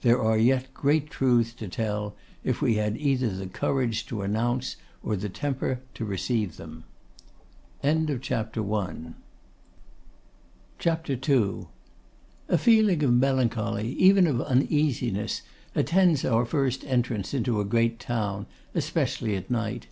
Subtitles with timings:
[0.00, 4.76] There are yet great truths to tell, if we had either the courage to announce
[5.02, 6.84] or the temper to receive them.
[7.84, 8.62] CHAPTER
[11.28, 11.66] II.
[12.48, 15.42] A feeling of melancholy, even of uneasiness,
[15.74, 19.88] attends our first entrance into a great town, especially at night.